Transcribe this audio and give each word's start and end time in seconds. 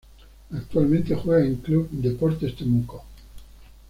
Actualmente 0.51 1.13
juega 1.13 1.45
en 1.45 1.57
Club 1.57 1.87
Deportes 1.91 2.55
Temuco 2.55 3.03